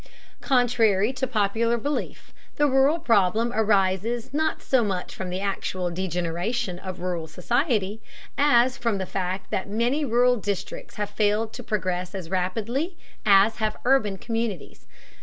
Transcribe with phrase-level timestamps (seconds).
[0.41, 6.79] Contrary to popular belief, the rural problem arises not so much from the actual degeneration
[6.79, 8.01] of rural society,
[8.35, 13.57] as from the fact that many rural districts have failed to progress as rapidly as
[13.57, 14.87] have urban communities.